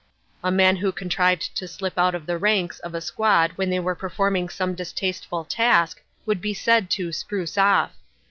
A 0.43 0.49
man 0.49 0.77
who 0.77 0.91
contrived 0.91 1.55
to 1.55 1.67
slip 1.67 1.95
out 1.95 2.15
of 2.15 2.25
the 2.25 2.39
ranks 2.39 2.79
of 2.79 2.95
a 2.95 3.01
squad 3.01 3.51
when 3.51 3.69
they 3.69 3.77
were 3.79 3.93
performing 3.93 4.49
some 4.49 4.73
distasteful 4.73 5.45
task 5.45 6.01
would 6.25 6.41
be 6.41 6.55
said 6.55 6.89
to 6.89 7.11
"spruce 7.11 7.55
off." 7.55 7.93